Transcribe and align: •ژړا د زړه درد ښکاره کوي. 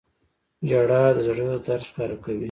•ژړا 0.69 1.03
د 1.15 1.17
زړه 1.27 1.55
درد 1.65 1.83
ښکاره 1.89 2.15
کوي. 2.23 2.39